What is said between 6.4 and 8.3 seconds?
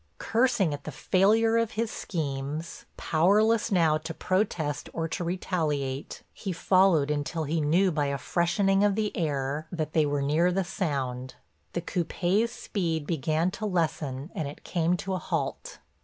followed until he knew by a